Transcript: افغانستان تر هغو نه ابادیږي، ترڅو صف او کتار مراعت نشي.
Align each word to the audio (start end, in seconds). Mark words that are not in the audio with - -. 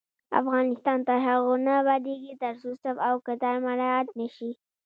افغانستان 0.41 0.99
تر 1.07 1.17
هغو 1.27 1.53
نه 1.65 1.71
ابادیږي، 1.81 2.33
ترڅو 2.41 2.69
صف 2.81 2.95
او 3.07 3.15
کتار 3.27 3.55
مراعت 3.65 4.07
نشي. 4.19 4.51